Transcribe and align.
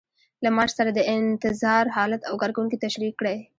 له 0.43 0.49
معاش 0.55 0.71
سره 0.79 0.89
د 0.93 0.99
انتظار 1.15 1.85
حالت 1.97 2.21
او 2.29 2.33
کارکوونکي 2.41 2.77
تشریح 2.85 3.11
کړئ. 3.19 3.37